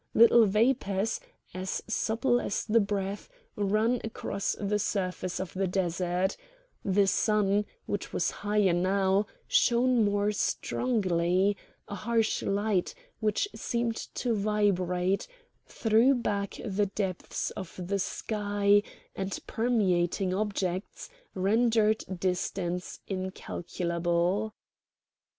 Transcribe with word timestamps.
Little 0.15 0.47
vapours, 0.47 1.19
as 1.53 1.83
subtle 1.87 2.41
as 2.41 2.65
the 2.65 2.79
breath, 2.79 3.29
ran 3.55 4.01
across 4.03 4.55
the 4.59 4.79
surface 4.79 5.39
of 5.39 5.53
the 5.53 5.67
desert; 5.67 6.35
the 6.83 7.05
sun, 7.05 7.65
which 7.85 8.11
was 8.11 8.31
higher 8.41 8.73
now, 8.73 9.27
shone 9.47 10.03
more 10.03 10.31
strongly: 10.31 11.55
a 11.87 11.93
harsh 11.93 12.41
light, 12.41 12.95
which 13.19 13.47
seemed 13.53 13.95
to 14.15 14.33
vibrate, 14.33 15.27
threw 15.67 16.15
back 16.15 16.59
the 16.65 16.87
depths 16.87 17.51
of 17.51 17.75
the 17.79 17.99
sky, 17.99 18.81
and 19.15 19.37
permeating 19.45 20.33
objects, 20.33 21.09
rendered 21.35 22.03
distance 22.19 22.99
incalculable. 23.07 24.55